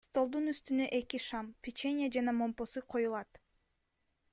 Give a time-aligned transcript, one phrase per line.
[0.03, 3.45] Столдун үстүнө эки шам, печенье жана момпосуй коюлат.